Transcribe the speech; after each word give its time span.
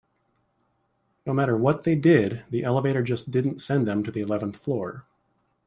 No 1.27 1.33
matter 1.35 1.55
what 1.55 1.83
they 1.83 1.93
did, 1.93 2.41
the 2.49 2.63
elevator 2.63 3.03
just 3.03 3.29
didn't 3.29 3.61
send 3.61 3.87
them 3.87 4.03
to 4.03 4.09
the 4.11 4.21
eleventh 4.21 4.55
floor. 4.55 5.05